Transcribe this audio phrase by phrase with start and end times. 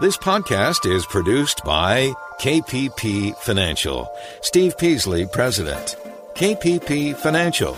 [0.00, 4.08] This podcast is produced by KPP Financial.
[4.42, 5.96] Steve Peasley, President.
[6.36, 7.76] KPP Financial.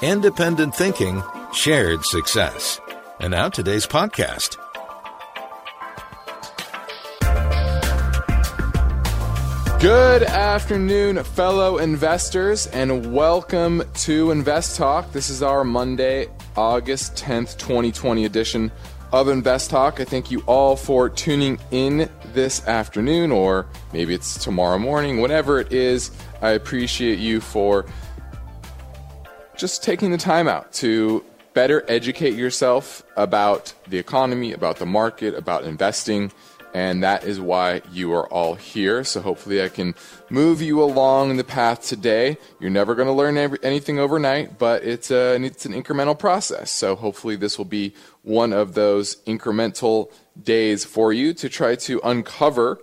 [0.00, 2.80] Independent thinking, shared success.
[3.20, 4.56] And now today's podcast.
[9.82, 15.12] Good afternoon, fellow investors, and welcome to Invest Talk.
[15.12, 18.72] This is our Monday, August 10th, 2020 edition
[19.12, 20.00] of Invest Talk.
[20.00, 25.58] I thank you all for tuning in this afternoon, or maybe it's tomorrow morning, whatever
[25.58, 26.10] it is.
[26.40, 27.86] I appreciate you for
[29.56, 31.24] just taking the time out to
[31.54, 36.30] better educate yourself about the economy, about the market, about investing
[36.74, 39.02] and that is why you are all here.
[39.04, 39.94] So hopefully, I can
[40.28, 42.38] move you along the path today.
[42.60, 46.70] You're never going to learn every, anything overnight, but it's a it's an incremental process.
[46.70, 52.00] So hopefully, this will be one of those incremental days for you to try to
[52.04, 52.80] uncover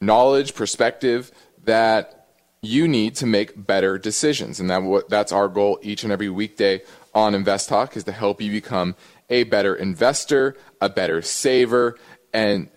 [0.00, 1.30] knowledge, perspective
[1.64, 2.28] that
[2.60, 6.80] you need to make better decisions, and that that's our goal each and every weekday
[7.14, 8.94] on Invest Talk is to help you become
[9.28, 11.96] a better investor, a better saver
[12.32, 12.68] and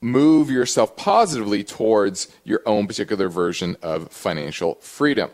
[0.00, 5.30] move yourself positively towards your own particular version of financial freedom.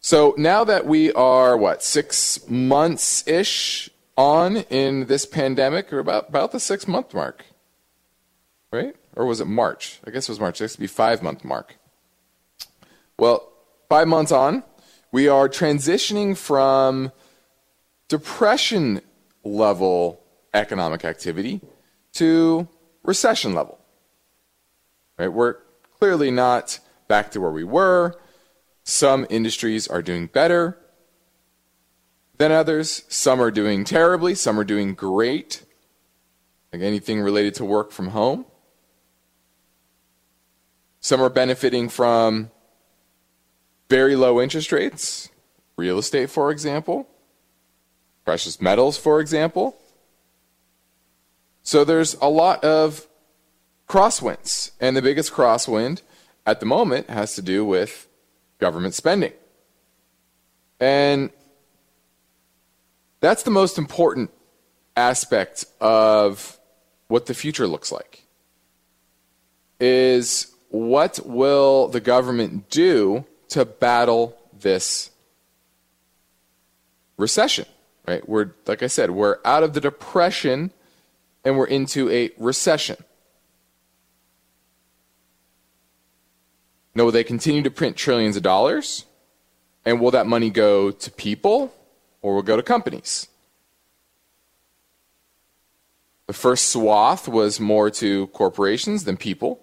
[0.00, 6.30] So now that we are, what, six months ish on in this pandemic, or about,
[6.30, 7.44] about the six month mark,
[8.72, 8.96] right?
[9.14, 10.00] Or was it March?
[10.06, 10.60] I guess it was March.
[10.60, 11.76] Used to be five month mark.
[13.18, 13.52] Well,
[13.90, 14.62] five months on,
[15.12, 17.12] we are transitioning from
[18.08, 19.02] depression
[19.44, 20.22] level
[20.54, 21.60] economic activity
[22.14, 22.68] to
[23.02, 23.78] recession level.
[25.18, 25.28] Right?
[25.28, 25.56] We're
[25.98, 28.18] clearly not back to where we were.
[28.84, 30.78] Some industries are doing better
[32.38, 33.04] than others.
[33.08, 34.34] Some are doing terribly.
[34.34, 35.64] Some are doing great.
[36.72, 38.46] Like anything related to work from home.
[41.00, 42.50] Some are benefiting from
[43.88, 45.30] very low interest rates,
[45.76, 47.08] real estate, for example,
[48.24, 49.76] precious metals, for example.
[51.62, 53.08] So there's a lot of
[53.88, 54.72] crosswinds.
[54.80, 56.02] And the biggest crosswind
[56.46, 58.06] at the moment has to do with
[58.60, 59.32] government spending.
[60.78, 61.30] And
[63.20, 64.30] that's the most important
[64.96, 66.58] aspect of
[67.08, 68.24] what the future looks like.
[69.78, 75.10] Is what will the government do to battle this
[77.16, 77.66] recession?
[78.06, 78.26] Right?
[78.28, 80.70] We're like I said, we're out of the depression
[81.44, 82.96] and we're into a recession.
[86.94, 89.04] Now, will they continue to print trillions of dollars?
[89.84, 91.72] And will that money go to people
[92.20, 93.28] or will go to companies?
[96.26, 99.60] The first swath was more to corporations than people.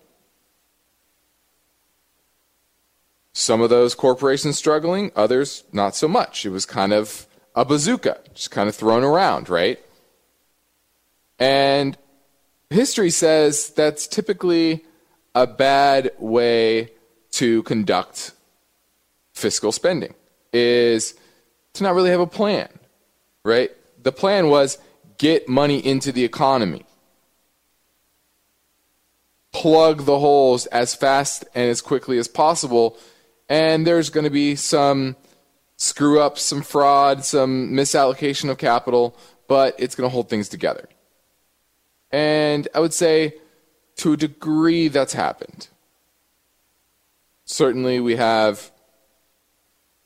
[3.31, 6.45] Some of those corporations struggling, others not so much.
[6.45, 9.79] It was kind of a bazooka, just kind of thrown around, right?
[11.39, 11.97] And
[12.69, 14.83] history says that's typically
[15.35, 16.91] a bad way
[17.37, 18.31] to conduct
[19.33, 20.15] fiscal spending
[20.51, 21.13] is
[21.73, 22.67] to not really have a plan,
[23.43, 23.69] right?
[24.01, 24.79] The plan was
[25.19, 26.83] get money into the economy.
[29.51, 32.97] Plug the holes as fast and as quickly as possible.
[33.47, 35.15] And there's going to be some
[35.75, 39.15] screw up, some fraud, some misallocation of capital,
[39.47, 40.89] but it's going to hold things together.
[42.11, 43.35] And I would say
[43.97, 45.67] to a degree that's happened.
[47.49, 48.71] Certainly, we have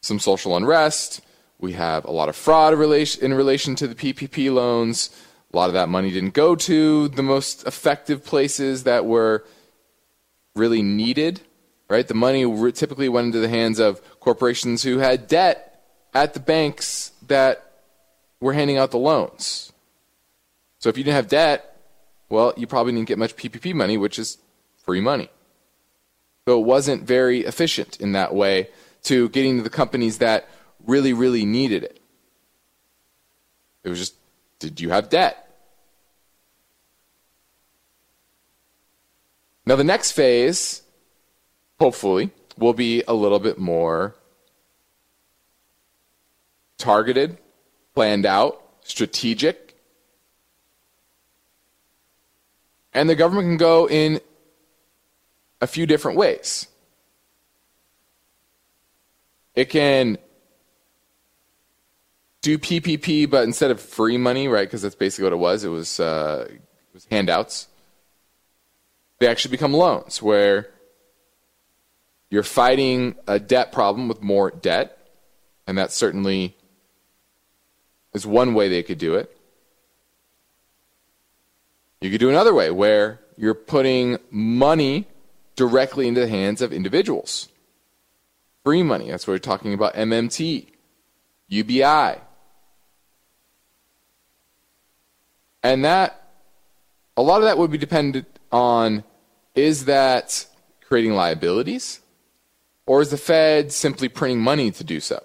[0.01, 1.21] some social unrest.
[1.59, 5.09] We have a lot of fraud in relation to the PPP loans.
[5.51, 9.43] A lot of that money didn't go to the most effective places that were
[10.55, 11.41] really needed,
[11.89, 12.07] right?
[12.07, 17.11] The money typically went into the hands of corporations who had debt at the banks
[17.27, 17.71] that
[18.39, 19.73] were handing out the loans.
[20.77, 21.75] So if you didn't have debt,
[22.29, 24.37] well, you probably didn't get much PPP money, which is
[24.77, 25.29] free money.
[26.47, 28.69] So it wasn't very efficient in that way
[29.03, 30.49] to getting to the companies that
[30.85, 32.01] really, really needed it.
[33.83, 34.15] It was just,
[34.59, 35.47] did you have debt?
[39.65, 40.81] Now, the next phase,
[41.79, 44.15] hopefully, will be a little bit more
[46.77, 47.37] targeted,
[47.93, 49.71] planned out, strategic,
[52.93, 54.19] And the government can go in
[55.61, 56.67] a few different ways.
[59.55, 60.17] It can
[62.41, 64.67] do PPP, but instead of free money, right?
[64.67, 65.63] Because that's basically what it was.
[65.63, 67.67] It was uh, it was handouts.
[69.19, 70.71] They actually become loans, where
[72.31, 74.97] you're fighting a debt problem with more debt,
[75.67, 76.55] and that certainly
[78.13, 79.37] is one way they could do it.
[81.99, 85.07] You could do another way where you're putting money
[85.55, 87.49] directly into the hands of individuals.
[88.63, 89.09] Free money.
[89.09, 90.67] That's what we're talking about MMT,
[91.47, 92.21] UBI.
[95.63, 96.29] And that,
[97.17, 99.03] a lot of that would be dependent on
[99.55, 100.45] is that
[100.87, 102.01] creating liabilities?
[102.85, 105.23] Or is the Fed simply printing money to do so?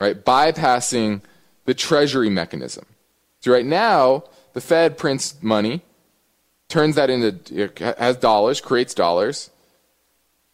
[0.00, 0.22] Right?
[0.22, 1.22] Bypassing
[1.64, 2.86] the treasury mechanism.
[3.40, 5.82] So right now, the Fed prints money,
[6.72, 9.50] turns that into has dollars, creates dollars.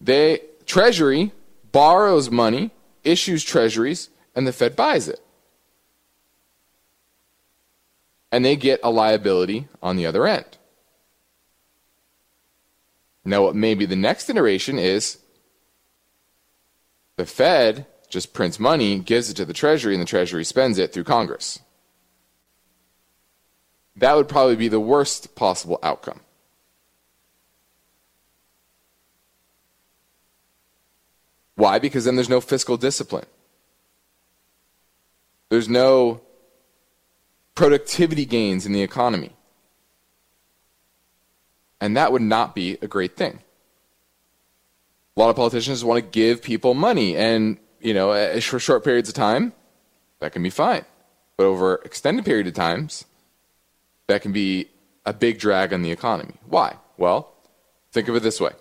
[0.00, 1.32] They Treasury
[1.70, 2.72] borrows money,
[3.04, 5.20] issues treasuries, and the Fed buys it.
[8.30, 10.58] And they get a liability on the other end.
[13.24, 15.18] Now, what maybe the next iteration is
[17.16, 20.92] the Fed just prints money, gives it to the Treasury, and the Treasury spends it
[20.92, 21.60] through Congress.
[23.98, 26.20] That would probably be the worst possible outcome.
[31.56, 31.80] Why?
[31.80, 33.26] Because then there's no fiscal discipline.
[35.48, 36.20] There's no
[37.56, 39.32] productivity gains in the economy.
[41.80, 43.40] And that would not be a great thing.
[45.16, 48.60] A lot of politicians want to give people money, and you know, eh, eh, for
[48.60, 49.52] short periods of time,
[50.20, 50.84] that can be fine.
[51.36, 53.04] But over extended period of times,
[54.08, 54.68] that can be
[55.06, 56.34] a big drag on the economy.
[56.46, 56.76] Why?
[56.96, 57.32] Well,
[57.92, 58.52] think of it this way.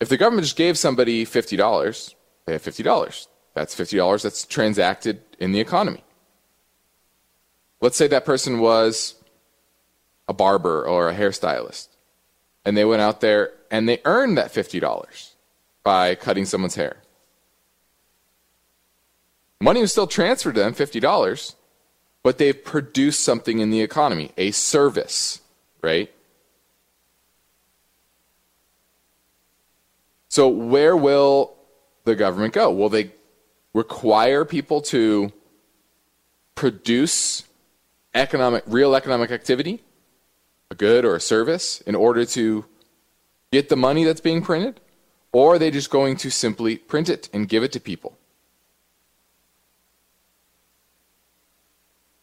[0.00, 2.14] If the government just gave somebody $50,
[2.44, 3.26] they have $50.
[3.54, 6.04] That's $50 that's transacted in the economy.
[7.80, 9.16] Let's say that person was
[10.28, 11.88] a barber or a hairstylist,
[12.64, 15.32] and they went out there and they earned that $50
[15.82, 16.98] by cutting someone's hair.
[19.60, 21.54] Money was still transferred to them, $50,
[22.22, 25.40] but they've produced something in the economy, a service,
[25.82, 26.12] right?
[30.28, 31.54] So, where will
[32.04, 32.72] the government go?
[32.72, 33.10] Will they
[33.74, 35.32] require people to
[36.54, 37.44] produce
[38.14, 39.82] economic, real economic activity,
[40.70, 42.64] a good or a service, in order to
[43.50, 44.80] get the money that's being printed?
[45.32, 48.16] Or are they just going to simply print it and give it to people?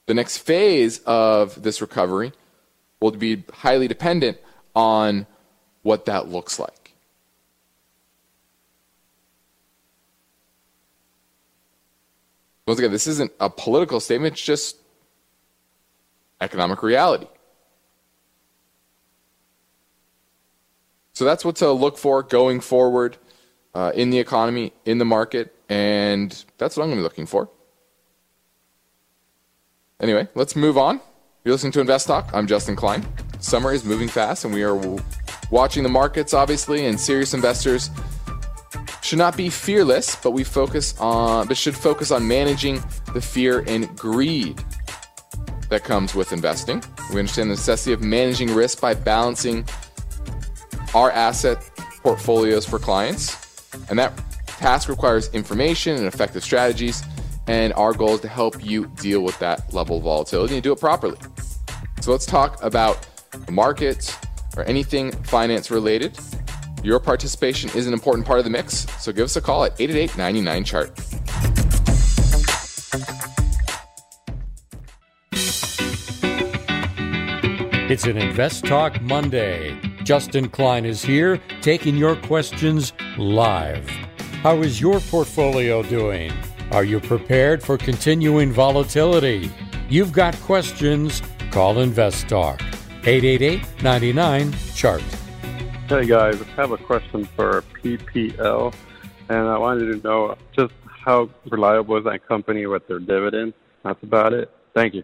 [0.09, 2.33] The next phase of this recovery
[2.99, 4.39] will be highly dependent
[4.75, 5.27] on
[5.83, 6.95] what that looks like.
[12.65, 14.77] Once again, this isn't a political statement, it's just
[16.41, 17.27] economic reality.
[21.13, 23.17] So that's what to look for going forward
[23.75, 27.27] uh, in the economy, in the market, and that's what I'm going to be looking
[27.27, 27.47] for.
[30.01, 31.01] Anyway, let's move on.
[31.43, 32.29] You're listening to Invest Talk.
[32.33, 33.05] I'm Justin Klein.
[33.39, 34.79] Summer is moving fast, and we are
[35.51, 37.89] watching the markets, obviously, and serious investors
[39.01, 42.81] should not be fearless, but we focus on but should focus on managing
[43.13, 44.63] the fear and greed
[45.69, 46.81] that comes with investing.
[47.11, 49.65] We understand the necessity of managing risk by balancing
[50.95, 51.61] our asset
[52.03, 54.13] portfolios for clients, and that
[54.45, 57.03] task requires information and effective strategies
[57.49, 60.71] and our goal is to help you deal with that level of volatility and do
[60.71, 61.17] it properly.
[61.99, 63.07] So let's talk about
[63.49, 64.15] markets
[64.55, 66.17] or anything finance related.
[66.83, 69.71] Your participation is an important part of the mix, so give us a call at
[69.81, 70.91] 888 99 chart.
[77.91, 79.75] It's an Invest Talk Monday.
[80.03, 83.89] Justin Klein is here taking your questions live.
[84.43, 86.31] How is your portfolio doing?
[86.71, 89.51] Are you prepared for continuing volatility?
[89.89, 91.23] You've got questions.
[91.49, 92.61] Call Invest Talk
[93.05, 95.01] 888 99 Chart.
[95.87, 98.71] Hey guys, I have a question for PPL,
[99.29, 103.55] and I wanted to know just how reliable is that company with their dividend?
[103.83, 104.51] That's about it.
[104.75, 105.03] Thank you.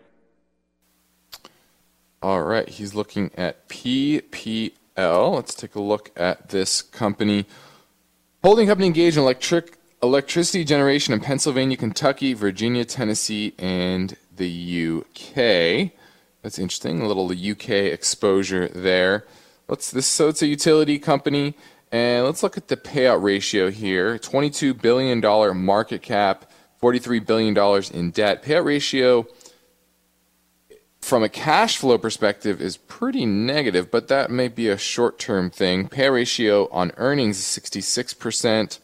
[2.22, 4.72] All right, he's looking at PPL.
[5.34, 7.48] Let's take a look at this company.
[8.44, 15.92] Holding company engaged in electric electricity generation in Pennsylvania, Kentucky, Virginia, Tennessee, and the UK.
[16.42, 17.02] That's interesting.
[17.02, 19.26] A little UK exposure there.
[19.68, 21.56] Let's this so it's a utility company
[21.92, 25.22] And let's look at the payout ratio here $22 billion
[25.58, 28.44] market cap, $43 billion in debt.
[28.44, 29.26] Payout ratio
[31.00, 35.50] from a cash flow perspective is pretty negative, but that may be a short term
[35.50, 35.88] thing.
[35.88, 38.80] Payout ratio on earnings is 66%.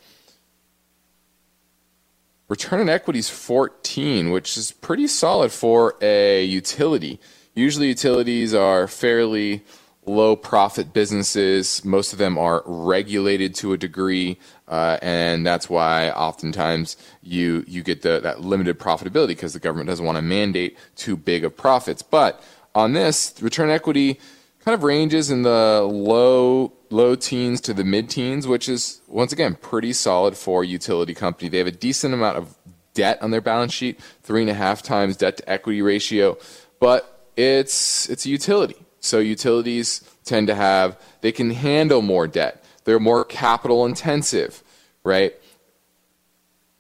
[2.52, 7.18] Return on equity is 14, which is pretty solid for a utility.
[7.56, 9.64] Usually, utilities are fairly
[10.06, 11.86] low profit businesses.
[11.86, 17.84] Most of them are regulated to a degree, uh, and that's why oftentimes you you
[17.84, 21.56] get the, that limited profitability because the government doesn't want to mandate too big of
[21.56, 22.02] profits.
[22.02, 22.44] But
[22.76, 24.20] on this, return equity
[24.60, 29.32] kind of ranges in the low low teens to the mid teens, which is once
[29.32, 31.50] again pretty solid for a utility company.
[31.50, 32.56] They have a decent amount of
[32.94, 36.38] debt on their balance sheet, three and a half times debt to equity ratio,
[36.80, 38.76] but it's it's a utility.
[39.00, 42.64] So utilities tend to have they can handle more debt.
[42.84, 44.64] They're more capital intensive,
[45.04, 45.34] right?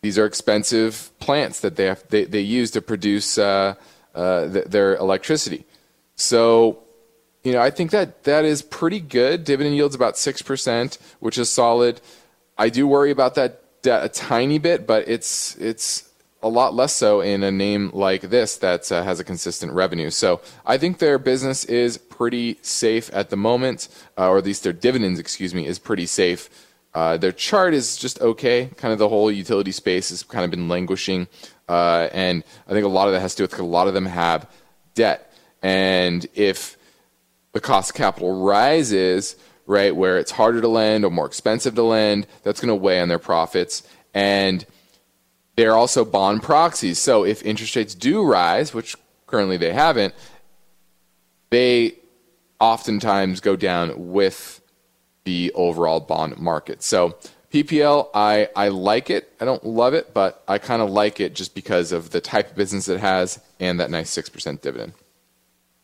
[0.01, 3.75] These are expensive plants that they have, they, they use to produce uh,
[4.15, 5.63] uh, th- their electricity.
[6.15, 6.79] So
[7.43, 9.43] you know, I think that that is pretty good.
[9.43, 12.01] Dividend yield's about six percent, which is solid.
[12.57, 16.09] I do worry about that a tiny bit, but it's it's
[16.43, 20.09] a lot less so in a name like this that uh, has a consistent revenue.
[20.09, 24.63] So I think their business is pretty safe at the moment, uh, or at least
[24.63, 26.49] their dividends, excuse me, is pretty safe.
[26.93, 28.69] Uh, their chart is just okay.
[28.77, 31.27] Kind of the whole utility space has kind of been languishing,
[31.69, 33.93] uh, and I think a lot of that has to do with a lot of
[33.93, 34.49] them have
[34.93, 35.31] debt,
[35.61, 36.77] and if
[37.53, 41.83] the cost of capital rises, right, where it's harder to lend or more expensive to
[41.83, 43.83] lend, that's going to weigh on their profits.
[44.13, 44.65] And
[45.55, 46.99] they're also bond proxies.
[46.99, 48.95] So if interest rates do rise, which
[49.27, 50.13] currently they haven't,
[51.49, 51.95] they
[52.59, 54.61] oftentimes go down with
[55.23, 56.81] the overall bond market.
[56.83, 57.17] So
[57.51, 59.33] PPL, I, I like it.
[59.41, 62.51] I don't love it, but I kind of like it just because of the type
[62.51, 64.93] of business it has and that nice 6% dividend.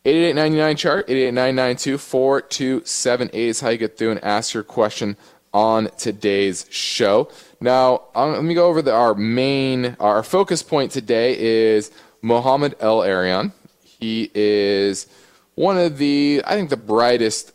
[0.04, 5.16] 8899 chart, 88992 is how you get through and ask your question
[5.52, 7.28] on today's show.
[7.60, 11.90] Now, um, let me go over the, our main, our focus point today is
[12.22, 13.52] Mohamed El-Erian.
[13.82, 15.08] He is
[15.56, 17.52] one of the, I think, the brightest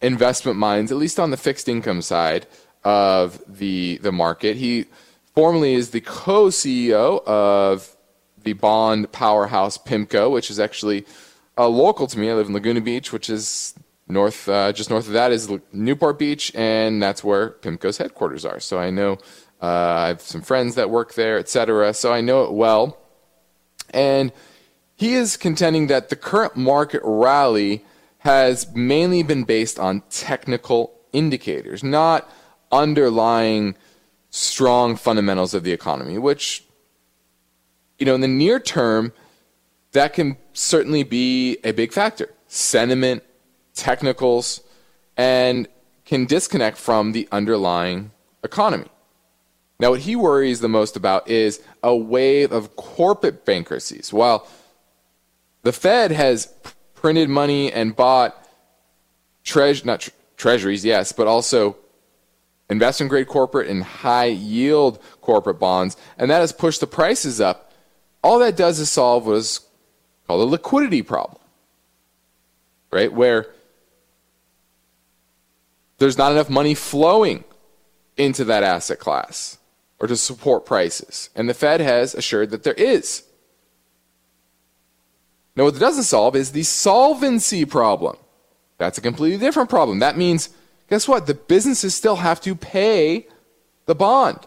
[0.00, 2.46] investment minds, at least on the fixed income side
[2.84, 4.56] of the the market.
[4.56, 4.86] He
[5.34, 7.96] formerly is the co-CEO of
[8.42, 11.04] the bond powerhouse PIMCO, which is actually
[11.58, 12.30] uh, local to me.
[12.30, 13.74] I live in Laguna Beach, which is
[14.08, 18.60] north, uh, just north of that is Newport Beach, and that's where PIMCO's headquarters are.
[18.60, 19.14] So I know
[19.62, 21.94] uh, I have some friends that work there, etc.
[21.94, 22.98] So I know it well,
[23.90, 24.32] and
[24.94, 27.84] he is contending that the current market rally
[28.18, 32.30] has mainly been based on technical indicators, not
[32.72, 33.76] underlying
[34.30, 36.64] strong fundamentals of the economy, which,
[37.98, 39.12] you know, in the near term,
[39.96, 42.28] that can certainly be a big factor.
[42.48, 43.22] Sentiment,
[43.74, 44.62] technicals,
[45.16, 45.68] and
[46.04, 48.12] can disconnect from the underlying
[48.44, 48.86] economy.
[49.78, 54.12] Now, what he worries the most about is a wave of corporate bankruptcies.
[54.12, 54.46] While
[55.62, 56.52] the Fed has
[56.94, 58.34] printed money and bought
[59.44, 61.76] treas- not tre- treasuries, yes, but also
[62.70, 67.72] investment grade corporate and high yield corporate bonds, and that has pushed the prices up.
[68.22, 69.60] All that does is solve what is
[70.26, 71.42] called a liquidity problem,
[72.90, 73.12] right?
[73.12, 73.46] Where
[75.98, 77.44] there's not enough money flowing
[78.16, 79.58] into that asset class
[79.98, 81.30] or to support prices.
[81.34, 83.22] And the Fed has assured that there is.
[85.54, 88.16] Now, what it doesn't solve is the solvency problem.
[88.78, 90.00] That's a completely different problem.
[90.00, 90.50] That means,
[90.90, 91.26] guess what?
[91.26, 93.26] The businesses still have to pay
[93.86, 94.46] the bond.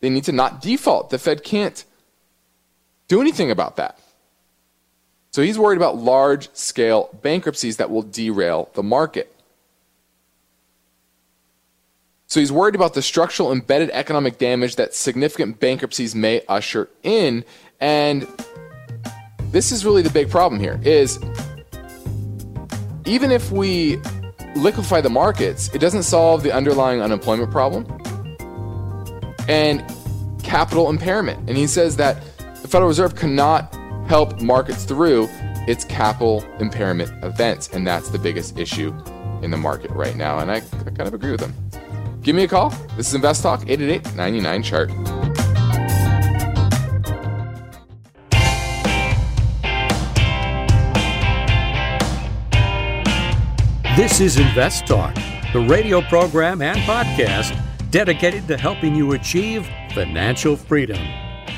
[0.00, 1.08] They need to not default.
[1.08, 1.82] The Fed can't
[3.08, 3.98] do anything about that.
[5.30, 9.34] So he's worried about large scale bankruptcies that will derail the market.
[12.26, 17.44] So he's worried about the structural embedded economic damage that significant bankruptcies may usher in.
[17.80, 18.26] And
[19.50, 21.18] this is really the big problem here is
[23.04, 23.98] even if we
[24.54, 27.86] liquefy the markets, it doesn't solve the underlying unemployment problem
[29.48, 29.84] and
[30.42, 31.48] capital impairment.
[31.48, 32.22] And he says that
[32.62, 33.76] the Federal Reserve cannot
[34.10, 35.28] help markets through
[35.68, 37.68] its capital impairment events.
[37.68, 38.92] And that's the biggest issue
[39.40, 40.40] in the market right now.
[40.40, 41.54] And I, I kind of agree with them.
[42.20, 42.70] Give me a call.
[42.96, 44.88] This is Invest Talk, 888 99 Chart.
[53.96, 55.14] This is Invest Talk.
[55.52, 57.56] the radio program and podcast
[57.92, 60.98] dedicated to helping you achieve financial freedom.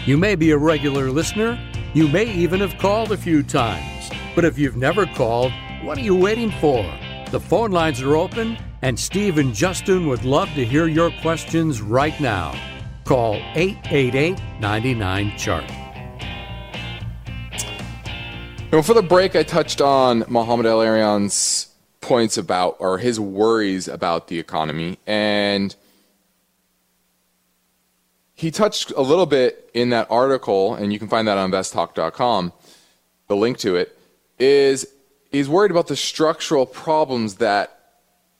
[0.05, 1.59] You may be a regular listener,
[1.95, 6.03] you may even have called a few times, but if you've never called, what are
[6.03, 6.83] you waiting for?
[7.31, 11.83] The phone lines are open, and Steve and Justin would love to hear your questions
[11.83, 12.59] right now.
[13.05, 15.71] Call 888 99 Chart.
[18.71, 21.69] Before the break, I touched on Mohamed El-Erian's
[22.01, 24.99] points about, or his worries about the economy.
[25.07, 25.77] And
[28.43, 32.53] he touched a little bit in that article, and you can find that on investtalk.com,
[33.29, 33.97] the link to it,
[34.37, 34.85] is
[35.31, 37.79] he's worried about the structural problems that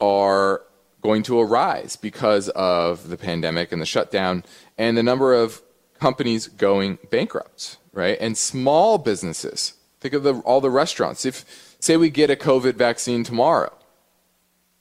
[0.01, 0.63] are
[1.03, 4.43] going to arise because of the pandemic and the shutdown
[4.77, 5.63] and the number of
[6.01, 8.19] companies going bankrupt, right?
[8.21, 9.75] And small businesses.
[10.01, 11.25] Think of the, all the restaurants.
[11.25, 13.73] If, say, we get a COVID vaccine tomorrow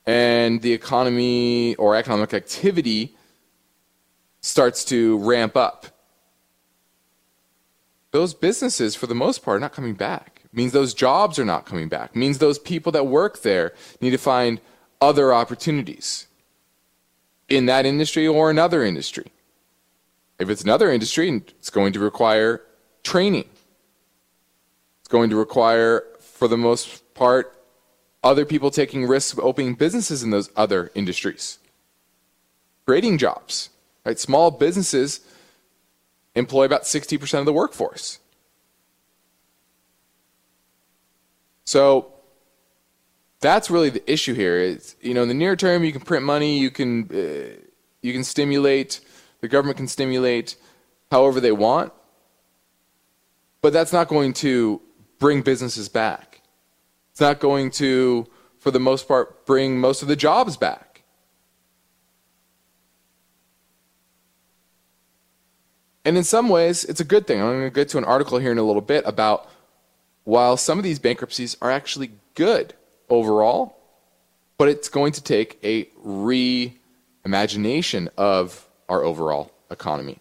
[0.03, 3.15] and the economy or economic activity
[4.41, 5.87] starts to ramp up,
[8.11, 10.41] those businesses, for the most part, are not coming back.
[10.43, 12.11] It means those jobs are not coming back.
[12.13, 14.59] It means those people that work there need to find
[14.99, 16.27] other opportunities
[17.47, 19.31] in that industry or another industry.
[20.39, 22.61] If it's another industry, it's going to require
[23.03, 23.47] training.
[24.99, 27.55] It's going to require, for the most part,
[28.23, 31.59] other people taking risks of opening businesses in those other industries,
[32.85, 33.69] creating jobs.
[34.05, 34.19] Right?
[34.19, 35.21] Small businesses
[36.35, 38.19] employ about 60% of the workforce.
[41.63, 42.13] So
[43.39, 44.57] that's really the issue here.
[44.57, 47.55] Is you know, in the near term, you can print money, you can uh,
[48.01, 48.99] you can stimulate,
[49.39, 50.57] the government can stimulate
[51.11, 51.93] however they want,
[53.61, 54.81] but that's not going to
[55.17, 56.41] bring businesses back.
[57.11, 58.27] It's not going to,
[58.57, 60.90] for the most part, bring most of the jobs back.
[66.03, 67.41] And in some ways, it's a good thing.
[67.41, 69.47] I'm going to get to an article here in a little bit about
[70.23, 72.73] while some of these bankruptcies are actually good
[73.09, 73.77] overall,
[74.57, 80.19] but it's going to take a reimagination of our overall economy.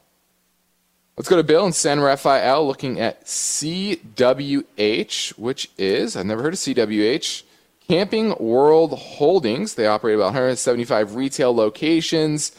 [1.16, 6.54] Let's go to Bill in San Rafael looking at CWH, which is, I've never heard
[6.54, 7.42] of CWH,
[7.86, 9.74] Camping World Holdings.
[9.74, 12.52] They operate about 175 retail locations.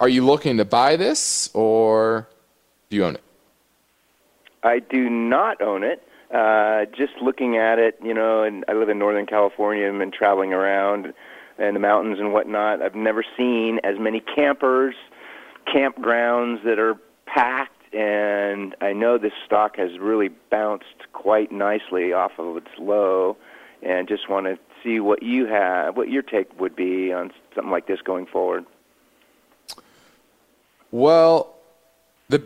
[0.00, 2.26] Are you looking to buy this or
[2.90, 3.22] do you own it?
[4.62, 6.02] I do not own it.
[6.32, 10.10] Uh, just looking at it, you know, and I live in Northern California and been
[10.10, 11.14] traveling around
[11.58, 12.82] and the mountains and whatnot.
[12.82, 14.94] I've never seen as many campers,
[15.66, 16.96] campgrounds that are
[17.26, 23.36] packed, and I know this stock has really bounced quite nicely off of its low,
[23.82, 27.70] and just want to see what you have, what your take would be on something
[27.70, 28.64] like this going forward.
[30.90, 31.56] Well,
[32.28, 32.42] the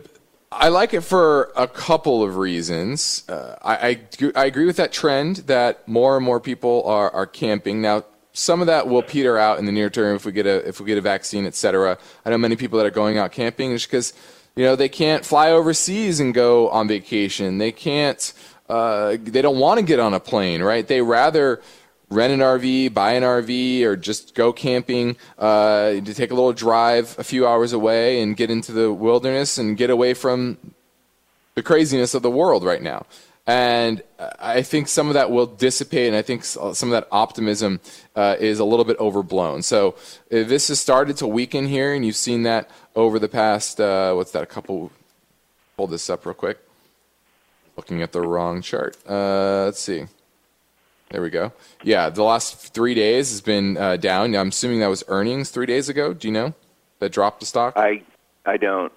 [0.55, 3.27] I like it for a couple of reasons.
[3.27, 7.25] Uh, I, I, I agree with that trend that more and more people are, are
[7.25, 8.03] camping now.
[8.33, 10.79] Some of that will peter out in the near term if we get a if
[10.79, 11.99] we get a vaccine, et cetera.
[12.25, 14.13] I know many people that are going out camping just because
[14.55, 17.59] you know they can't fly overseas and go on vacation.
[17.59, 18.33] They can't.
[18.67, 20.87] Uh, they don't want to get on a plane, right?
[20.87, 21.61] They rather
[22.13, 26.53] rent an RV, buy an RV, or just go camping uh, to take a little
[26.53, 30.57] drive a few hours away and get into the wilderness and get away from
[31.55, 33.05] the craziness of the world right now.
[33.45, 34.01] And
[34.39, 37.81] I think some of that will dissipate, and I think some of that optimism
[38.15, 39.63] uh, is a little bit overblown.
[39.63, 39.95] So
[40.29, 44.31] this has started to weaken here, and you've seen that over the past, uh, what's
[44.31, 44.91] that, a couple,
[45.75, 46.57] hold this up real quick.
[47.75, 48.95] Looking at the wrong chart.
[49.09, 50.05] Uh, let's see.
[51.13, 51.53] There we go.
[51.83, 54.35] Yeah, the last three days has been uh, down.
[54.35, 56.11] I'm assuming that was earnings three days ago.
[56.11, 56.55] Do you know
[56.97, 57.73] that dropped the stock?
[57.77, 58.01] I
[58.47, 58.91] I don't.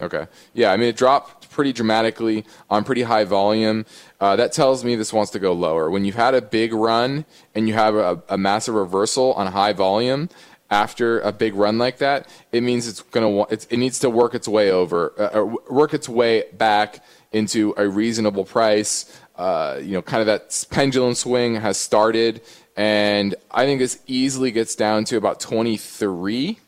[0.00, 0.26] Okay.
[0.54, 3.86] Yeah, I mean it dropped pretty dramatically on pretty high volume.
[4.20, 5.88] Uh, that tells me this wants to go lower.
[5.88, 9.72] When you've had a big run and you have a, a massive reversal on high
[9.72, 10.28] volume
[10.68, 14.34] after a big run like that, it means it's gonna it's, it needs to work
[14.34, 20.02] its way over, uh, work its way back into a reasonable price uh, you know,
[20.02, 22.40] kind of that pendulum swing has started,
[22.76, 26.58] and I think this easily gets down to about 23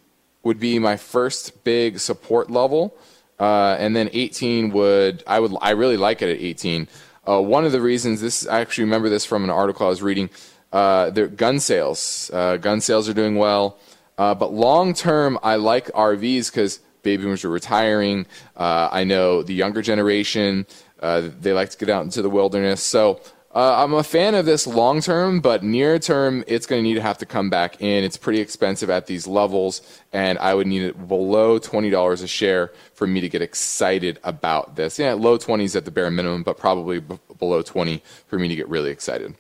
[0.43, 2.97] would be my first big support level,
[3.39, 6.89] uh, and then 18 would I would I really like it at 18.
[7.27, 10.03] Uh, one of the reasons this I actually remember this from an article I was
[10.03, 10.31] reading.
[10.73, 13.79] Uh, their gun sales, uh, gun sales are doing well,
[14.19, 18.27] uh, but long term I like RVs because baby boomers are retiring.
[18.57, 20.67] I know the younger generation
[21.01, 22.83] uh, they like to get out into the wilderness.
[22.83, 23.21] So
[23.55, 26.95] uh, I'm a fan of this long term, but near term, it's going to need
[26.95, 28.05] to have to come back in.
[28.05, 29.81] It's pretty expensive at these levels,
[30.13, 34.77] and I would need it below $20 a share for me to get excited about
[34.77, 34.99] this.
[34.99, 38.55] Yeah, low 20s at the bare minimum, but probably b- below 20 for me to
[38.55, 39.35] get really excited.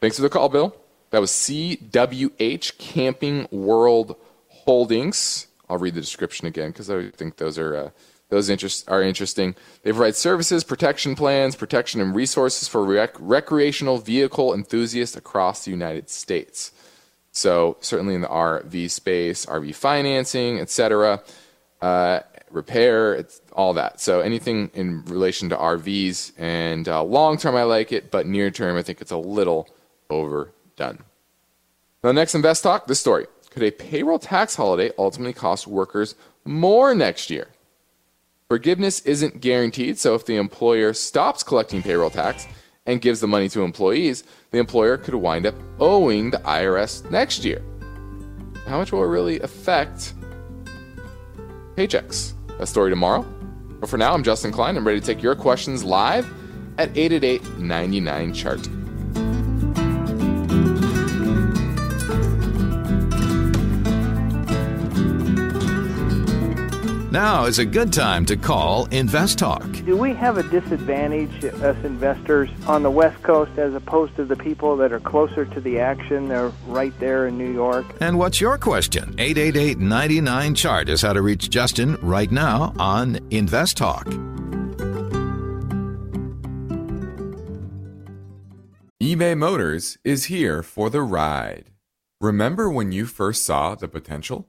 [0.00, 0.74] Thanks for the call, Bill.
[1.10, 4.16] That was CWH Camping World
[4.48, 5.46] Holdings.
[5.68, 7.76] I'll read the description again because I think those are.
[7.76, 7.90] Uh,
[8.28, 9.54] those interest, are interesting.
[9.82, 15.70] They provide services, protection plans, protection and resources for rec- recreational vehicle enthusiasts across the
[15.70, 16.72] United States.
[17.30, 21.22] So certainly in the RV space, RV financing, etc.,
[21.82, 24.00] uh, repair, it's all that.
[24.00, 28.50] So anything in relation to RVs and uh, long term, I like it, but near
[28.50, 29.68] term, I think it's a little
[30.10, 31.04] overdone.
[32.02, 33.26] Now, next Invest Talk, this story.
[33.50, 37.48] Could a payroll tax holiday ultimately cost workers more next year?
[38.48, 42.46] Forgiveness isn't guaranteed, so if the employer stops collecting payroll tax
[42.86, 47.44] and gives the money to employees, the employer could wind up owing the IRS next
[47.44, 47.60] year.
[48.68, 50.14] How much will it really affect
[51.74, 52.34] paychecks?
[52.60, 53.22] A story tomorrow.
[53.80, 54.76] But for now, I'm Justin Klein.
[54.76, 56.32] I'm ready to take your questions live
[56.78, 58.68] at 888 99 Chart.
[67.12, 69.62] Now is a good time to call Invest Talk.
[69.84, 74.34] Do we have a disadvantage, us investors, on the West Coast as opposed to the
[74.34, 76.26] people that are closer to the action?
[76.26, 77.86] They're right there in New York.
[78.00, 79.14] And what's your question?
[79.18, 84.06] 888 99 Chart is how to reach Justin right now on Invest Talk.
[89.00, 91.70] eBay Motors is here for the ride.
[92.20, 94.48] Remember when you first saw the potential?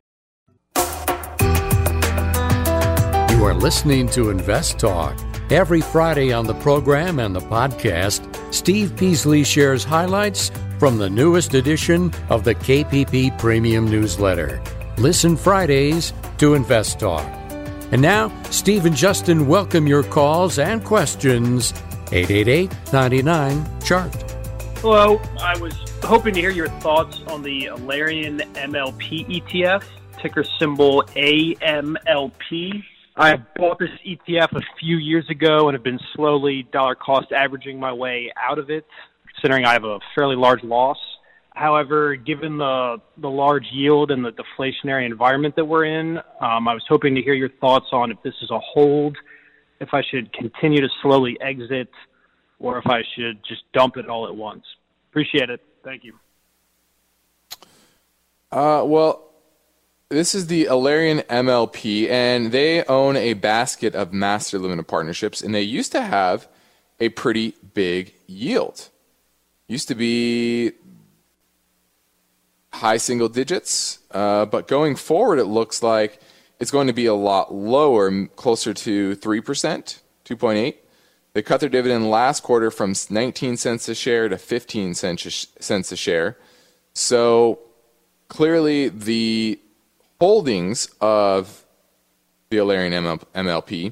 [3.41, 5.17] You are listening to Invest Talk.
[5.49, 11.55] Every Friday on the program and the podcast, Steve Peasley shares highlights from the newest
[11.55, 14.61] edition of the KPP Premium Newsletter.
[14.99, 17.25] Listen Fridays to Invest Talk.
[17.91, 21.73] And now, Steve and Justin welcome your calls and questions.
[22.11, 24.13] 888 99 Chart.
[24.81, 25.19] Hello.
[25.39, 25.73] I was
[26.03, 29.83] hoping to hear your thoughts on the Alerian MLP ETF,
[30.19, 32.83] ticker symbol AMLP.
[33.15, 37.79] I bought this ETF a few years ago and have been slowly dollar cost averaging
[37.79, 38.85] my way out of it,
[39.33, 40.97] considering I have a fairly large loss.
[41.53, 46.73] However, given the the large yield and the deflationary environment that we're in, um, I
[46.73, 49.17] was hoping to hear your thoughts on if this is a hold,
[49.81, 51.89] if I should continue to slowly exit,
[52.59, 54.63] or if I should just dump it all at once.
[55.09, 55.61] Appreciate it.
[55.83, 56.13] Thank you.
[58.51, 59.30] Uh, well,
[60.11, 65.55] this is the Alerian MLP, and they own a basket of master limited partnerships, and
[65.55, 66.49] they used to have
[66.99, 68.89] a pretty big yield.
[69.67, 70.73] Used to be
[72.73, 76.19] high single digits, uh, but going forward, it looks like
[76.59, 80.75] it's going to be a lot lower, closer to 3%, 2.8.
[81.33, 85.95] They cut their dividend last quarter from 19 cents a share to 15 cents a
[85.95, 86.37] share.
[86.93, 87.59] So
[88.27, 89.60] clearly, the
[90.21, 91.65] holdings of
[92.51, 93.91] the Alerian MLP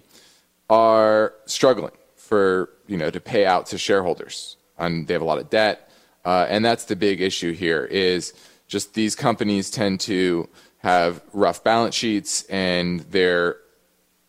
[0.70, 5.40] are struggling for you know to pay out to shareholders, and they have a lot
[5.40, 5.90] of debt,
[6.24, 7.84] uh, and that's the big issue here.
[7.86, 8.34] Is
[8.68, 13.58] just these companies tend to have rough balance sheets, and they're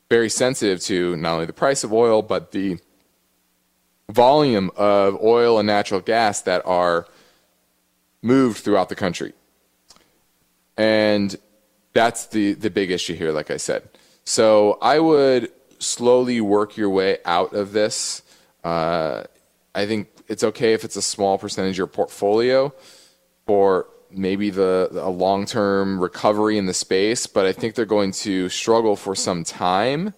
[0.09, 2.79] very sensitive to not only the price of oil but the
[4.09, 7.07] volume of oil and natural gas that are
[8.23, 9.35] moved throughout the country.
[10.79, 11.37] And
[11.93, 13.89] that's the, the big issue here, like I said.
[14.25, 18.23] So I would slowly work your way out of this.
[18.63, 19.25] Uh,
[19.75, 22.73] I think it's okay if it's a small percentage of your portfolio
[23.47, 27.85] for maybe the, the a long term recovery in the space, but I think they're
[27.85, 30.15] going to struggle for some time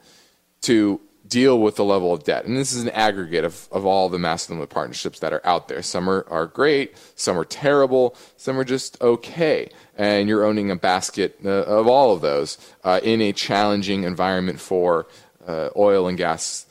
[0.62, 1.00] to
[1.33, 2.45] deal with the level of debt.
[2.45, 5.66] And this is an aggregate of, of all the master limited partnerships that are out
[5.66, 5.81] there.
[5.81, 9.71] Some are, are great, some are terrible, some are just okay.
[9.97, 14.61] And you're owning a basket uh, of all of those uh, in a challenging environment
[14.61, 15.07] for
[15.47, 16.66] uh, oil and gas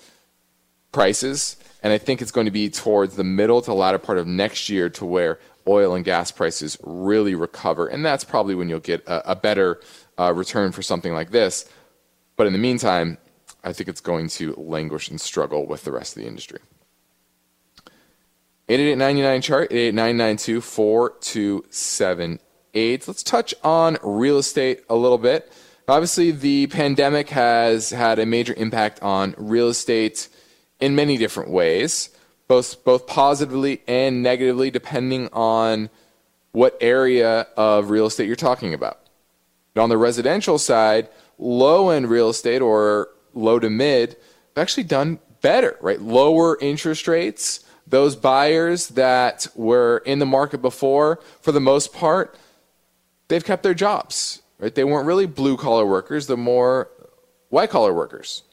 [0.91, 1.57] prices.
[1.81, 4.69] And I think it's going to be towards the middle to latter part of next
[4.69, 7.87] year to where oil and gas prices really recover.
[7.87, 9.81] And that's probably when you'll get a, a better
[10.19, 11.67] uh, return for something like this.
[12.35, 13.17] But in the meantime,
[13.63, 16.59] I think it's going to languish and struggle with the rest of the industry.
[18.69, 23.07] 8899 chart, 88992 4278.
[23.07, 25.51] Let's touch on real estate a little bit.
[25.87, 30.29] Obviously, the pandemic has had a major impact on real estate
[30.79, 32.11] in many different ways,
[32.47, 35.89] both, both positively and negatively, depending on
[36.53, 38.99] what area of real estate you're talking about.
[39.75, 44.11] on the residential side, low end real estate or low to mid
[44.55, 46.01] have actually done better, right?
[46.01, 47.65] Lower interest rates.
[47.87, 52.37] Those buyers that were in the market before, for the most part,
[53.27, 54.73] they've kept their jobs, right?
[54.73, 56.89] They weren't really blue collar workers, they're more
[57.49, 58.43] white collar workers.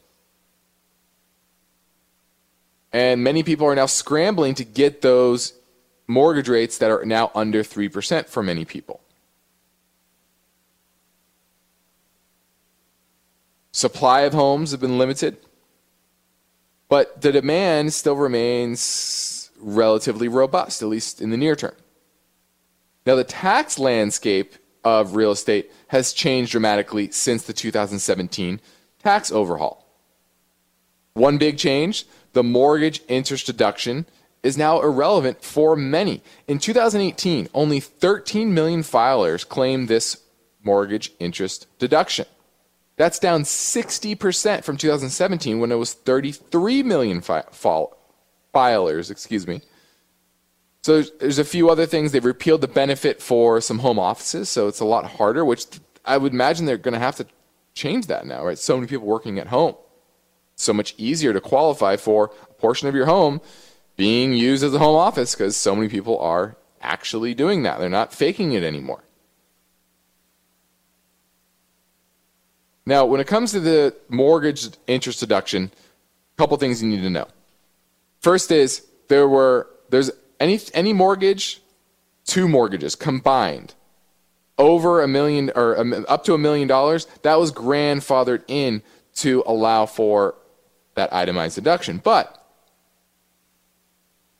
[2.91, 5.53] And many people are now scrambling to get those
[6.07, 8.99] mortgage rates that are now under 3% for many people.
[13.71, 15.37] Supply of homes have been limited,
[16.87, 21.75] but the demand still remains relatively robust, at least in the near term.
[23.05, 28.59] Now, the tax landscape of real estate has changed dramatically since the 2017
[29.03, 29.85] tax overhaul.
[31.13, 34.05] One big change the mortgage interest deduction
[34.43, 36.21] is now irrelevant for many.
[36.47, 40.21] In 2018, only 13 million filers claimed this
[40.63, 42.25] mortgage interest deduction.
[42.99, 47.43] That's down 60% from 2017 when it was 33 million fi-
[48.53, 49.61] filers, excuse me.
[50.83, 52.11] So there's, a few other things.
[52.11, 55.65] They've repealed the benefit for some home offices, so it's a lot harder, which
[56.03, 57.27] I would imagine they're going to have to
[57.73, 58.59] change that now, right?
[58.59, 59.75] So many people working at home.
[60.57, 63.39] So much easier to qualify for a portion of your home
[63.95, 67.79] being used as a home office because so many people are actually doing that.
[67.79, 69.05] They're not faking it anymore.
[72.89, 77.09] Now, when it comes to the mortgage interest deduction, a couple things you need to
[77.11, 77.27] know.
[78.19, 81.61] First is there were there's any any mortgage,
[82.25, 83.75] two mortgages combined
[84.57, 85.77] over a million or
[86.09, 88.81] up to a million dollars that was grandfathered in
[89.17, 90.33] to allow for
[90.95, 92.01] that itemized deduction.
[92.03, 92.43] But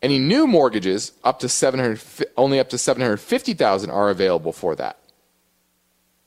[0.01, 2.01] any new mortgages up to 700
[2.35, 4.97] only up to 750,000 are available for that.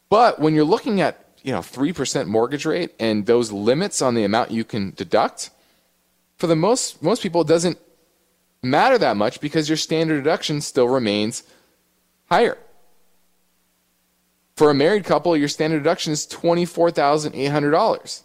[0.08, 4.24] But when you're looking at you know 3% mortgage rate and those limits on the
[4.24, 5.50] amount you can deduct,
[6.36, 7.78] for the most most people it doesn't
[8.62, 11.42] matter that much because your standard deduction still remains
[12.26, 12.56] higher.
[14.56, 18.22] For a married couple, your standard deduction is $24,800.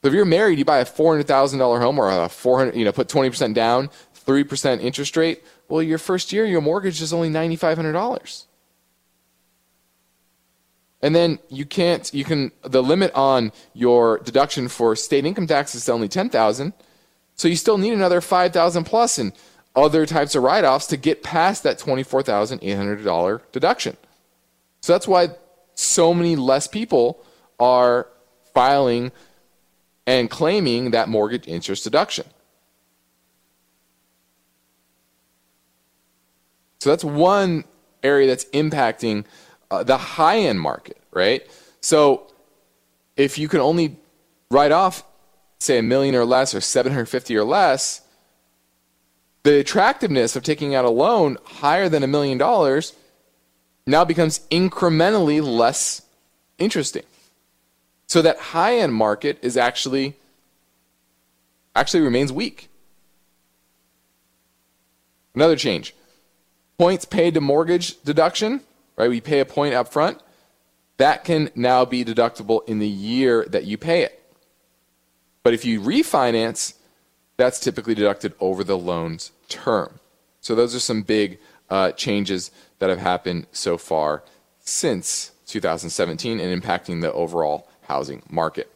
[0.00, 3.08] So if you're married, you buy a $400,000 home or a 400, you know, put
[3.08, 3.90] 20% down,
[4.26, 8.44] 3% interest rate, well, your first year, your mortgage is only $9,500.
[11.00, 15.74] And then you can't, you can, the limit on your deduction for state income tax
[15.74, 16.72] is only 10,000.
[17.36, 19.32] So you still need another 5,000 plus in
[19.76, 23.96] other types of write-offs to get past that $24,800 deduction.
[24.80, 25.28] So that's why
[25.74, 27.22] so many less people
[27.60, 28.08] are
[28.52, 29.12] filing
[30.06, 32.24] and claiming that mortgage interest deduction.
[36.80, 37.64] So that's one
[38.02, 39.24] area that's impacting
[39.70, 41.46] uh, the high end market, right?
[41.80, 42.32] So
[43.16, 43.96] if you can only
[44.50, 45.04] write off,
[45.58, 48.00] say, a million or less or 750 or less,
[49.42, 52.94] the attractiveness of taking out a loan higher than a million dollars
[53.86, 56.02] now becomes incrementally less
[56.58, 57.04] interesting.
[58.06, 60.16] So that high end market is actually
[61.74, 62.68] actually remains weak.
[65.34, 65.94] Another change.
[66.78, 68.62] Points paid to mortgage deduction
[68.98, 69.08] right?
[69.08, 70.20] We pay a point up front.
[70.98, 74.20] That can now be deductible in the year that you pay it.
[75.44, 76.74] But if you refinance,
[77.36, 80.00] that's typically deducted over the loan's term.
[80.40, 81.38] So those are some big
[81.70, 84.24] uh, changes that have happened so far
[84.60, 88.70] since 2017 and impacting the overall housing market.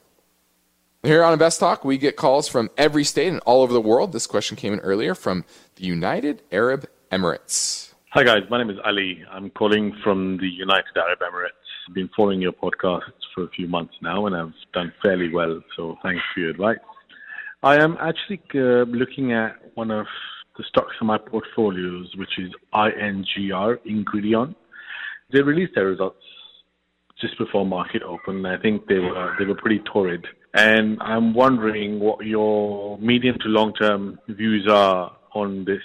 [1.02, 4.12] Here on Invest Talk, we get calls from every state and all over the world.
[4.12, 7.91] This question came in earlier from the United Arab Emirates.
[8.14, 8.42] Hi, guys.
[8.50, 9.24] My name is Ali.
[9.30, 11.64] I'm calling from the United Arab Emirates.
[11.88, 15.62] I've been following your podcasts for a few months now, and I've done fairly well.
[15.78, 16.76] So thanks for your advice.
[17.62, 20.04] I am actually uh, looking at one of
[20.58, 24.54] the stocks in my portfolios, which is INGR, Ingredion.
[25.32, 26.22] They released their results
[27.18, 28.44] just before market open.
[28.44, 33.48] I think they were they were pretty torrid, and I'm wondering what your medium to
[33.48, 35.80] long term views are on this.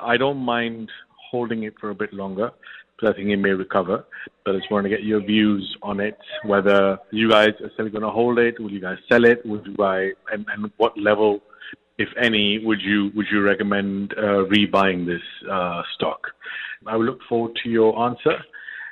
[0.00, 0.90] I don't mind
[1.36, 2.48] holding it for a bit longer
[2.92, 3.96] because I think it may recover.
[4.44, 6.18] But I just want to get your views on it,
[6.52, 6.78] whether
[7.20, 9.74] you guys are still going to hold it, will you guys sell it, would you
[9.86, 9.98] buy,
[10.32, 11.30] and, and what level,
[12.04, 16.20] if any, would you would you recommend uh, rebuying this uh, stock?
[16.86, 18.36] I will look forward to your answer,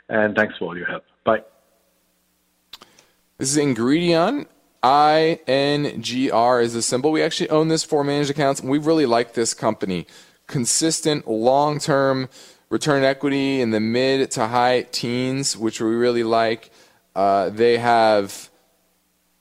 [0.09, 1.05] and thanks for all your help.
[1.29, 1.43] Bye.
[3.39, 4.47] This is Ingredion.
[4.83, 7.13] I N G R is the symbol.
[7.13, 10.01] We actually own this for managed accounts, and we really like this company
[10.47, 12.29] consistent long term
[12.69, 16.71] return equity in the mid to high teens, which we really like.
[17.15, 18.51] Uh, they have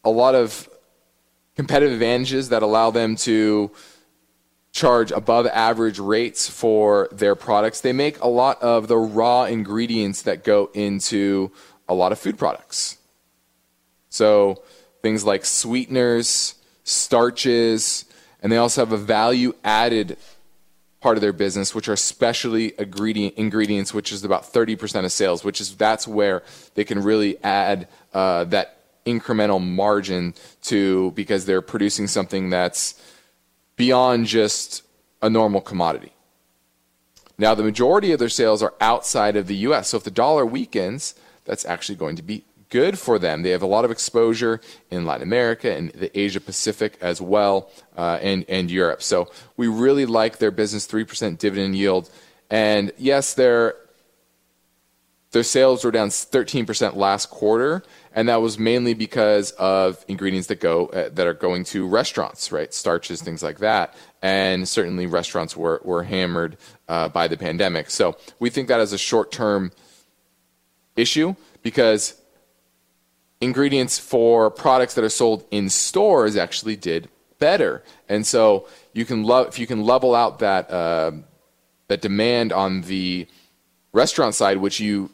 [0.03, 0.67] a lot of
[1.55, 3.71] competitive advantages that allow them to
[4.71, 7.81] charge above average rates for their products.
[7.81, 11.51] They make a lot of the raw ingredients that go into
[11.87, 12.97] a lot of food products.
[14.09, 14.63] So
[15.01, 18.05] things like sweeteners, starches,
[18.41, 20.17] and they also have a value added
[21.01, 25.59] part of their business, which are specialty ingredients, which is about 30% of sales, which
[25.59, 26.43] is that's where
[26.75, 33.01] they can really add uh, that incremental margin to because they're producing something that's
[33.75, 34.83] beyond just
[35.23, 36.13] a normal commodity.
[37.37, 39.89] Now, the majority of their sales are outside of the US.
[39.89, 43.43] So if the dollar weakens, that's actually going to be good for them.
[43.43, 47.69] They have a lot of exposure in Latin America and the Asia Pacific as well,
[47.95, 49.03] uh, and and Europe.
[49.03, 52.09] So we really like their business, three percent dividend yield,
[52.49, 53.75] and yes, their
[55.31, 60.59] their sales were down 13% last quarter, and that was mainly because of ingredients that
[60.59, 62.73] go uh, that are going to restaurants, right?
[62.73, 66.57] Starches, things like that, and certainly restaurants were were hammered
[66.87, 67.89] uh, by the pandemic.
[67.89, 69.71] So we think that is a short term
[70.97, 72.20] issue because
[73.41, 77.09] ingredients for products that are sold in stores actually did
[77.39, 77.83] better.
[78.07, 81.11] And so you can love if you can level out that uh,
[81.87, 83.27] that demand on the
[83.91, 85.09] restaurant side, which you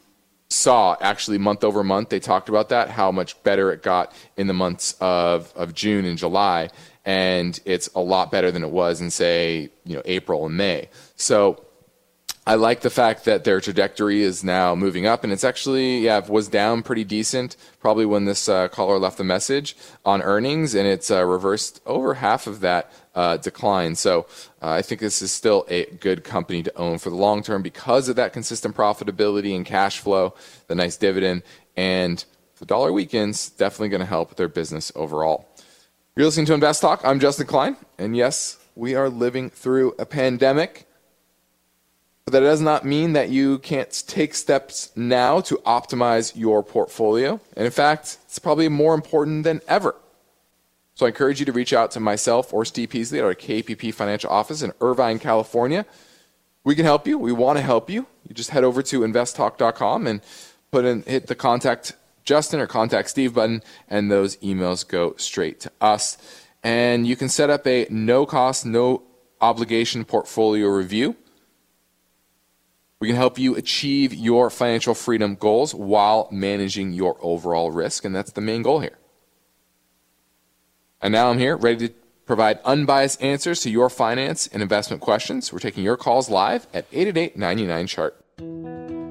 [0.50, 2.10] saw actually month over month.
[2.10, 6.04] They talked about that how much better it got in the months of of June
[6.04, 6.68] and July,
[7.04, 10.88] and it's a lot better than it was in say you know April and May.
[11.16, 11.64] So
[12.48, 16.26] I like the fact that their trajectory is now moving up, and it's actually yeah
[16.26, 20.88] was down pretty decent probably when this uh, caller left the message on earnings, and
[20.88, 23.96] it's uh, reversed over half of that uh, decline.
[23.96, 24.26] So
[24.62, 27.60] uh, I think this is still a good company to own for the long term
[27.60, 30.34] because of that consistent profitability and cash flow,
[30.68, 31.42] the nice dividend,
[31.76, 32.24] and
[32.60, 35.46] the dollar weekends definitely going to help their business overall.
[36.16, 37.02] You're listening to Invest Talk.
[37.04, 40.87] I'm Justin Klein, and yes, we are living through a pandemic.
[42.28, 47.40] But that does not mean that you can't take steps now to optimize your portfolio.
[47.56, 49.96] And in fact, it's probably more important than ever.
[50.94, 53.94] So I encourage you to reach out to myself or Steve Peasley at our KPP
[53.94, 55.86] Financial Office in Irvine, California.
[56.64, 57.16] We can help you.
[57.16, 58.06] We want to help you.
[58.28, 60.20] You just head over to investtalk.com and
[60.70, 65.60] put in hit the contact Justin or contact Steve button, and those emails go straight
[65.60, 66.18] to us.
[66.62, 69.04] And you can set up a no cost, no
[69.40, 71.16] obligation portfolio review.
[73.00, 78.14] We can help you achieve your financial freedom goals while managing your overall risk, and
[78.14, 78.98] that's the main goal here.
[81.00, 81.94] And now I'm here, ready to
[82.26, 85.52] provide unbiased answers to your finance and investment questions.
[85.52, 88.24] We're taking your calls live at 888 99 Chart.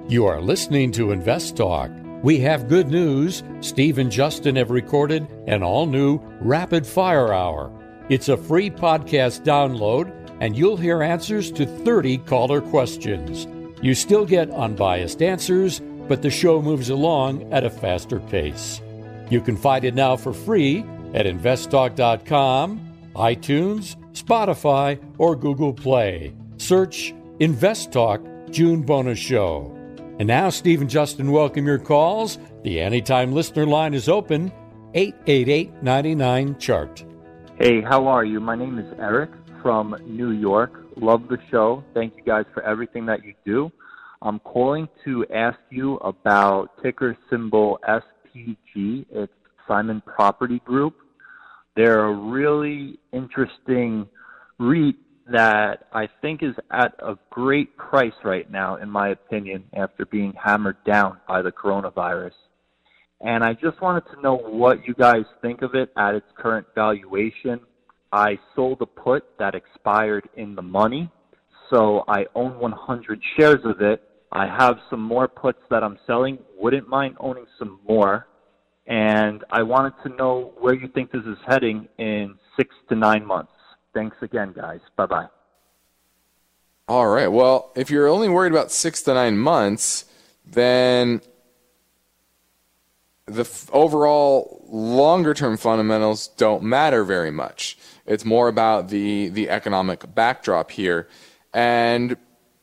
[0.09, 1.89] You are listening to Invest Talk.
[2.23, 3.43] We have good news.
[3.61, 7.71] Steve and Justin have recorded an all new Rapid Fire Hour.
[8.09, 13.47] It's a free podcast download, and you'll hear answers to 30 caller questions.
[13.81, 18.81] You still get unbiased answers, but the show moves along at a faster pace.
[19.29, 20.79] You can find it now for free
[21.13, 26.33] at investtalk.com, iTunes, Spotify, or Google Play.
[26.57, 29.71] Search Invest Talk June Bonus Show.
[30.19, 32.39] And now, Steve and Justin welcome your calls.
[32.63, 34.51] The Anytime Listener line is open
[34.95, 37.05] 888 99 Chart.
[37.59, 38.39] Hey, how are you?
[38.39, 39.29] My name is Eric
[39.61, 40.86] from New York.
[40.99, 41.83] Love the show.
[41.93, 43.71] Thank you guys for everything that you do.
[44.23, 49.05] I'm calling to ask you about ticker symbol SPG.
[49.11, 49.31] It's
[49.67, 50.95] Simon Property Group.
[51.75, 54.07] They're a really interesting
[54.57, 54.95] REIT
[55.31, 60.33] that I think is at a great price right now, in my opinion, after being
[60.43, 62.31] hammered down by the coronavirus.
[63.21, 66.65] And I just wanted to know what you guys think of it at its current
[66.73, 67.59] valuation.
[68.11, 71.11] I sold a put that expired in the money,
[71.69, 74.01] so I own 100 shares of it.
[74.31, 76.39] I have some more puts that I'm selling.
[76.57, 78.27] Wouldn't mind owning some more.
[78.85, 83.25] And I wanted to know where you think this is heading in six to nine
[83.25, 83.51] months.
[83.93, 84.79] Thanks again, guys.
[84.95, 85.27] Bye bye.
[86.87, 87.27] All right.
[87.27, 90.05] Well, if you're only worried about six to nine months,
[90.45, 91.21] then
[93.25, 97.77] the f- overall longer term fundamentals don't matter very much.
[98.07, 101.07] It's more about the the economic backdrop here,
[101.53, 102.17] and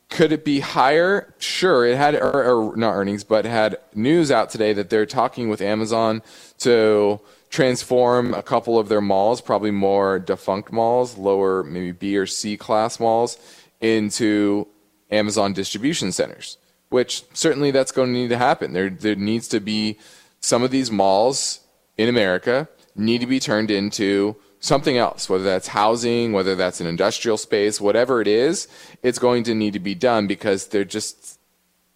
[0.08, 1.34] could it be higher?
[1.38, 5.48] Sure, it had or, or not earnings, but had news out today that they're talking
[5.48, 6.22] with Amazon
[6.58, 7.20] to
[7.50, 12.56] transform a couple of their malls, probably more defunct malls, lower maybe B or C
[12.56, 13.38] class malls,
[13.80, 14.66] into
[15.10, 16.58] Amazon distribution centers.
[16.88, 18.72] Which certainly that's going to need to happen.
[18.72, 19.98] There there needs to be
[20.40, 21.60] some of these malls
[21.96, 26.86] in America need to be turned into something else, whether that's housing, whether that's an
[26.86, 28.66] industrial space, whatever it is,
[29.02, 31.38] it's going to need to be done because they're just,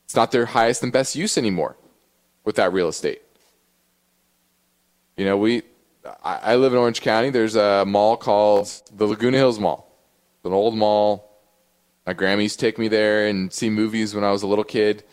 [0.05, 1.77] it's not their highest and best use anymore
[2.45, 3.23] with that real estate.
[5.16, 5.62] You know, we,
[6.23, 7.31] I, I live in Orange County.
[7.31, 9.91] There's a mall called the Laguna Hills Mall.
[10.37, 11.25] It's an old mall.
[12.07, 15.05] My to take me there and see movies when I was a little kid.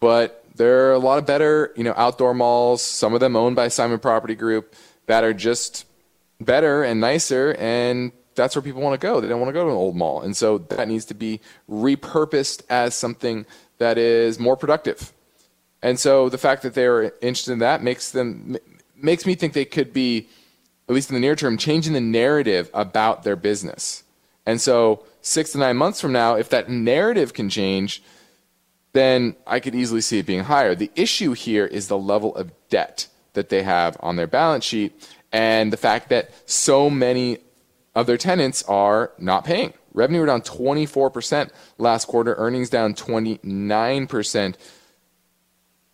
[0.00, 3.56] But there are a lot of better, you know, outdoor malls, some of them owned
[3.56, 4.74] by Simon Property Group,
[5.06, 5.86] that are just
[6.40, 9.20] better and nicer and that's where people want to go.
[9.20, 10.20] They don't want to go to an old mall.
[10.20, 13.46] And so that needs to be repurposed as something
[13.78, 15.12] that is more productive.
[15.82, 18.56] And so the fact that they're interested in that makes them
[18.94, 20.28] makes me think they could be
[20.88, 24.04] at least in the near term changing the narrative about their business.
[24.44, 28.02] And so 6 to 9 months from now if that narrative can change
[28.92, 30.74] then I could easily see it being higher.
[30.74, 35.06] The issue here is the level of debt that they have on their balance sheet
[35.32, 37.38] and the fact that so many
[37.94, 39.72] of their tenants are not paying.
[39.92, 44.54] Revenue were down 24% last quarter, earnings down 29%.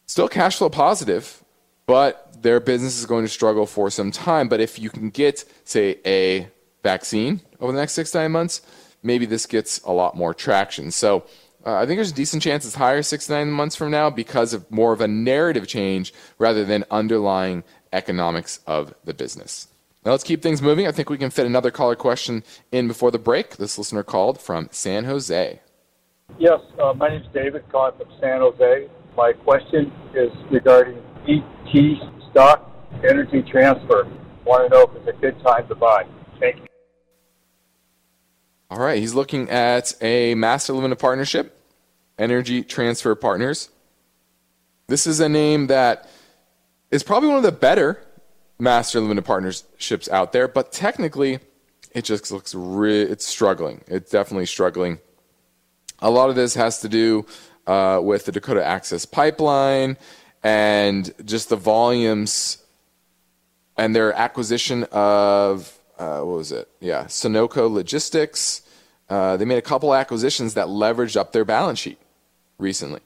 [0.07, 1.43] Still cash flow positive,
[1.87, 4.49] but their business is going to struggle for some time.
[4.49, 6.49] But if you can get, say, a
[6.83, 8.61] vaccine over the next six to nine months,
[9.03, 10.91] maybe this gets a lot more traction.
[10.91, 11.24] So
[11.64, 14.11] uh, I think there's a decent chance it's higher six to nine months from now
[14.11, 17.62] because of more of a narrative change rather than underlying
[17.93, 19.68] economics of the business.
[20.05, 20.86] Now let's keep things moving.
[20.86, 23.57] I think we can fit another caller question in before the break.
[23.57, 25.61] This listener called from San Jose.
[26.38, 28.88] Yes, uh, my name is David, calling from San Jose.
[29.16, 32.68] My question is regarding ET stock,
[33.09, 34.07] Energy Transfer.
[34.07, 36.05] I want to know if it's a good time to buy.
[36.40, 36.66] Thank you.
[38.70, 41.61] All right, he's looking at a master limited partnership,
[42.18, 43.68] Energy Transfer Partners.
[44.88, 46.09] This is a name that
[46.93, 48.01] is probably one of the better
[48.59, 51.40] master limited partnerships out there, but technically
[51.90, 53.82] it just looks re- it's struggling.
[53.88, 54.99] It's definitely struggling.
[55.99, 57.26] A lot of this has to do
[57.66, 59.97] uh, with the Dakota Access Pipeline
[60.43, 62.59] and just the volumes
[63.76, 66.68] and their acquisition of uh, what was it?
[66.80, 68.62] Yeah, Sunoco Logistics.
[69.09, 71.99] Uh, they made a couple acquisitions that leveraged up their balance sheet
[72.59, 73.01] recently,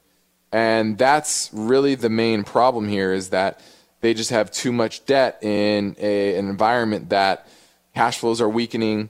[0.53, 3.13] and that's really the main problem here.
[3.13, 3.61] Is that
[4.07, 7.49] they just have too much debt in a, an environment that
[7.93, 9.09] cash flows are weakening,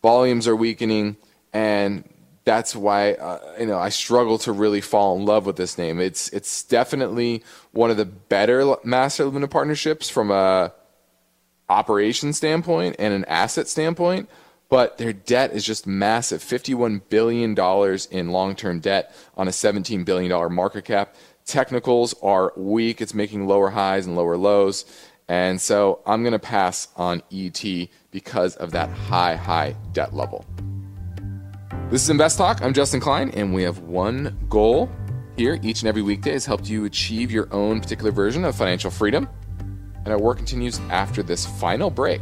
[0.00, 1.18] volumes are weakening,
[1.52, 2.02] and
[2.44, 6.00] that's why uh, you know I struggle to really fall in love with this name.
[6.00, 10.72] It's it's definitely one of the better master limited partnerships from a
[11.68, 14.30] operation standpoint and an asset standpoint,
[14.70, 17.54] but their debt is just massive $51 billion
[18.10, 21.14] in long term debt on a $17 billion market cap.
[21.48, 24.84] Technicals are weak, it's making lower highs and lower lows.
[25.28, 27.64] And so I'm going to pass on ET
[28.10, 30.44] because of that high, high debt level.
[31.88, 32.60] This is Invest Talk.
[32.62, 34.90] I'm Justin Klein, and we have one goal
[35.38, 38.90] here each and every weekday has helped you achieve your own particular version of financial
[38.90, 39.26] freedom.
[40.04, 42.20] And our work continues after this final break.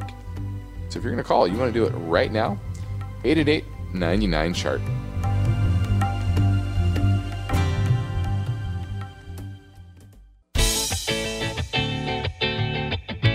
[0.88, 2.60] So if you're going to call, you want to do it right now.
[3.24, 4.80] 888 99 chart.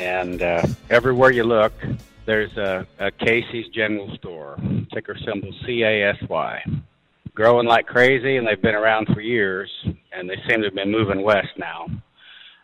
[0.00, 1.72] and uh, everywhere you look,
[2.24, 4.58] there's a, a Casey's General Store,
[4.92, 6.82] ticker symbol CASY.
[7.34, 9.70] Growing like crazy, and they've been around for years,
[10.12, 11.86] and they seem to have been moving west now.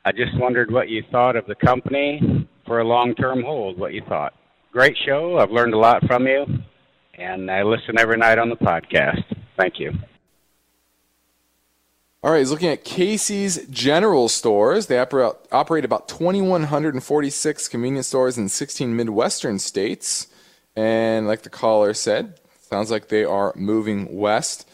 [0.05, 3.93] I just wondered what you thought of the company for a long term hold, what
[3.93, 4.35] you thought.
[4.73, 5.39] Great show.
[5.39, 6.47] I've learned a lot from you,
[7.15, 9.25] and I listen every night on the podcast.
[9.57, 9.93] Thank you.
[12.23, 14.87] All right, he's looking at Casey's General Stores.
[14.87, 20.27] They operate, about 2,146 convenience stores in 16 Midwestern states.
[20.75, 24.69] And like the caller said, sounds like they are moving west.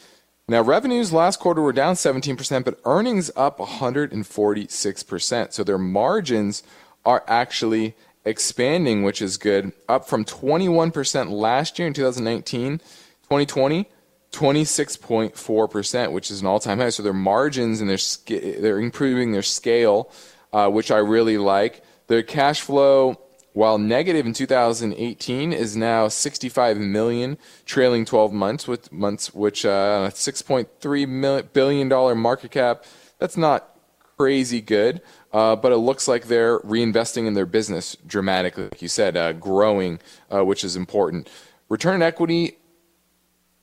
[0.48, 5.52] Now, revenues last quarter were down 17%, but earnings up 146%.
[5.52, 6.62] So their margins
[7.04, 13.88] are actually expanding, which is good, up from 21% last year in 2019, 2020
[14.32, 16.88] 26.4%, which is an all-time high.
[16.88, 17.98] So their margins and their
[18.60, 20.10] they're improving their scale,
[20.52, 21.82] uh, which I really like.
[22.08, 23.20] Their cash flow,
[23.52, 30.10] while negative in 2018, is now 65 million trailing 12 months, with months which uh,
[30.12, 32.84] 6.3 billion dollar market cap.
[33.18, 33.68] That's not
[34.16, 35.02] crazy good,
[35.32, 39.32] uh, but it looks like they're reinvesting in their business dramatically, like you said, uh,
[39.32, 40.00] growing,
[40.32, 41.28] uh, which is important.
[41.68, 42.56] Return on equity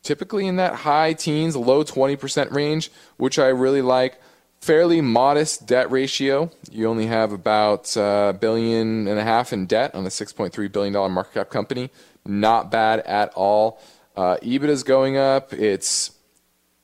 [0.04, 4.20] typically in that high teens, low 20% range, which I really like.
[4.62, 6.52] Fairly modest debt ratio.
[6.70, 10.72] You only have about a uh, billion and a half in debt on a $6.3
[10.72, 11.90] billion market cap company.
[12.26, 13.82] Not bad at all.
[14.18, 15.54] Uh, EBITDA is going up.
[15.54, 16.12] It's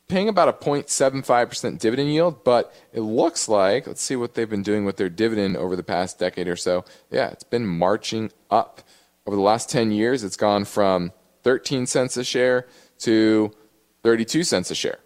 [0.08, 4.64] paying about a 0.75% dividend yield, but it looks like, let's see what they've been
[4.64, 6.86] doing with their dividend over the past decade or so.
[7.10, 8.82] Yeah, it's been marching up.
[9.26, 11.12] Over the last 10 years, it's gone from
[11.44, 12.68] 13 cents a share
[13.00, 13.52] to
[14.04, 15.00] 32 cents a share.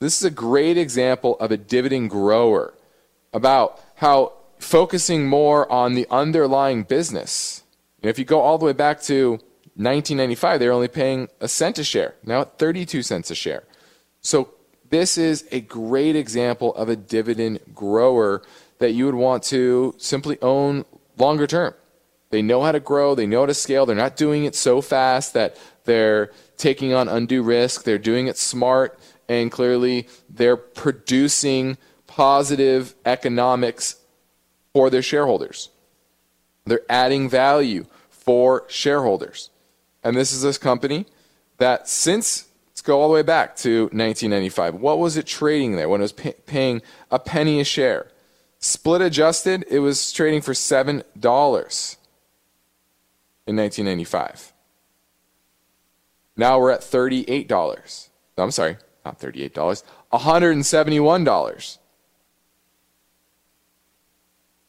[0.00, 2.74] This is a great example of a dividend grower
[3.32, 7.62] about how focusing more on the underlying business.
[8.02, 9.32] And if you go all the way back to
[9.74, 12.14] 1995, they were only paying a cent a share.
[12.24, 13.64] Now at 32 cents a share.
[14.20, 14.50] So
[14.90, 18.42] this is a great example of a dividend grower
[18.78, 20.84] that you would want to simply own
[21.16, 21.74] longer term.
[22.30, 24.80] They know how to grow, they know how to scale, they're not doing it so
[24.80, 25.56] fast that
[25.88, 27.84] they're taking on undue risk.
[27.84, 33.96] They're doing it smart, and clearly they're producing positive economics
[34.74, 35.70] for their shareholders.
[36.66, 39.48] They're adding value for shareholders.
[40.04, 41.06] And this is this company
[41.56, 44.74] that since let's go all the way back to 1995.
[44.74, 48.08] What was it trading there when it was pay, paying a penny a share?
[48.58, 50.90] Split adjusted, it was trading for $7
[53.46, 54.52] in 1995.
[56.38, 58.08] Now we're at $38.
[58.38, 59.82] I'm sorry, not $38,
[60.12, 61.78] $171.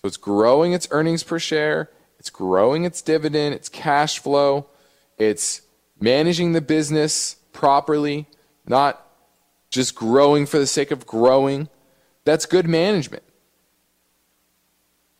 [0.01, 4.65] So it's growing its earnings per share, it's growing its dividend, its cash flow,
[5.17, 5.61] it's
[5.99, 8.25] managing the business properly,
[8.65, 9.05] not
[9.69, 11.69] just growing for the sake of growing.
[12.23, 13.23] That's good management.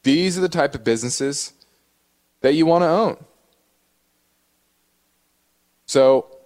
[0.01, 1.53] These are the type of businesses
[2.41, 3.23] that you want to own.
[5.85, 6.38] So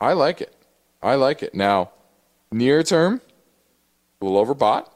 [0.00, 0.54] I like it.
[1.02, 1.54] I like it.
[1.54, 1.90] Now,
[2.50, 3.20] near term,
[4.20, 4.88] a little overbought.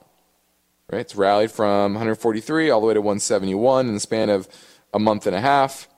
[0.90, 1.00] Right?
[1.00, 4.48] It's rallied from 143 all the way to 171 in the span of
[4.92, 5.88] a month and a half.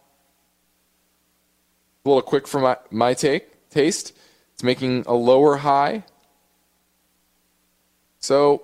[2.04, 4.12] A little quick for my, my take taste.
[4.52, 6.04] It's making a lower high.
[8.20, 8.62] So,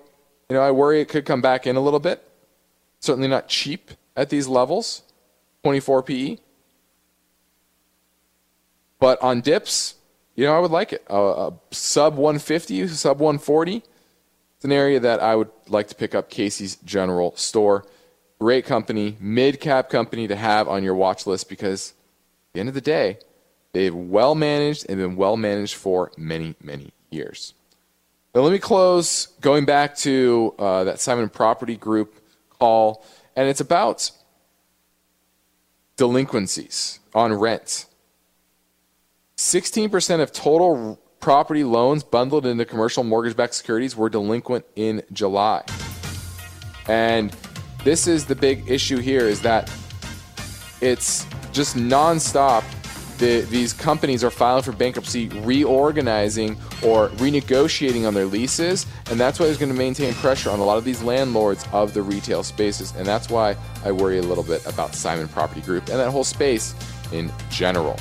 [0.49, 2.27] you know, I worry it could come back in a little bit.
[2.99, 5.03] Certainly not cheap at these levels.
[5.63, 6.37] 24 PE.
[8.99, 9.95] But on dips,
[10.41, 11.05] you know, I would like it.
[11.07, 13.75] Uh, sub 150, sub 140.
[14.55, 17.85] It's an area that I would like to pick up Casey's General Store.
[18.39, 22.69] Great company, mid cap company to have on your watch list because at the end
[22.69, 23.19] of the day,
[23.73, 27.53] they've well managed and been well managed for many, many years.
[28.33, 32.15] Now, let me close going back to uh, that Simon Property Group
[32.57, 34.09] call, and it's about
[35.97, 37.85] delinquencies on rent.
[39.41, 45.63] 16% of total property loans bundled into commercial mortgage backed securities were delinquent in July.
[46.87, 47.35] And
[47.83, 49.71] this is the big issue here is that
[50.79, 52.63] it's just nonstop.
[53.17, 59.39] The, these companies are filing for bankruptcy, reorganizing or renegotiating on their leases, and that's
[59.39, 62.43] why there's going to maintain pressure on a lot of these landlords of the retail
[62.43, 62.93] spaces.
[62.95, 66.23] And that's why I worry a little bit about Simon Property Group and that whole
[66.23, 66.75] space
[67.11, 67.99] in general.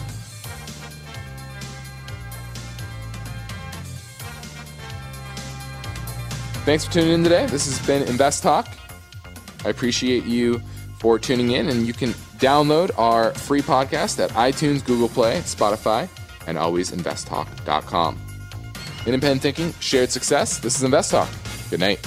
[6.64, 7.46] Thanks for tuning in today.
[7.46, 8.68] This has been Invest Talk.
[9.64, 10.60] I appreciate you
[10.98, 16.08] for tuning in, and you can download our free podcast at iTunes, Google Play, Spotify,
[16.46, 18.18] and alwaysinvesttalk.com.
[19.06, 20.58] Independent thinking, shared success.
[20.58, 21.28] This is Invest Talk.
[21.70, 22.06] Good night.